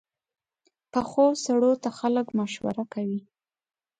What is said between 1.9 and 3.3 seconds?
خلک مشوره کوي